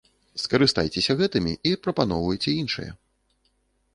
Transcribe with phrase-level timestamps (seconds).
[0.43, 2.91] Скарыстайцеся гэтымі і прапаноўвайце іншыя.